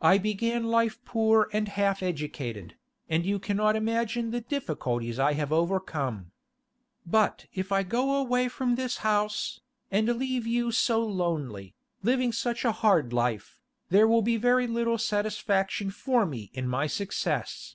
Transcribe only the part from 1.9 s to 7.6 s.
educated, and you cannot imagine the difficulties I have overcome. But